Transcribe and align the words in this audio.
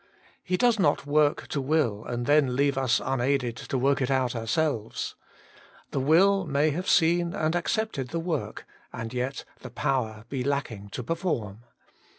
He 0.43 0.57
does 0.57 0.79
not 0.79 1.05
work 1.05 1.45
to 1.49 1.61
will, 1.61 2.03
and 2.05 2.25
then 2.25 2.55
leave 2.55 2.75
us 2.75 2.99
unaided 3.05 3.55
to 3.55 3.77
work 3.77 4.01
it 4.01 4.09
out 4.09 4.35
ourselves. 4.35 5.13
The 5.91 5.99
will 5.99 6.43
may 6.47 6.71
have 6.71 6.89
seen 6.89 7.35
and 7.35 7.55
accepted 7.55 8.07
the 8.07 8.17
work, 8.19 8.65
and 8.91 9.13
yet 9.13 9.45
the 9.59 9.69
power 9.69 10.25
be 10.27 10.43
lacking 10.43 10.89
to 10.93 11.03
per 11.03 11.13
form. 11.13 11.59